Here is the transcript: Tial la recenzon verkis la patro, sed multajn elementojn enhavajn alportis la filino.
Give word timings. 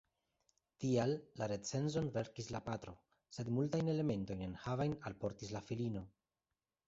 Tial 0.83 1.11
la 1.41 1.47
recenzon 1.51 2.07
verkis 2.15 2.47
la 2.55 2.61
patro, 2.69 2.93
sed 3.37 3.51
multajn 3.57 3.93
elementojn 3.93 4.41
enhavajn 4.49 4.95
alportis 5.11 5.53
la 5.59 5.63
filino. 5.69 6.03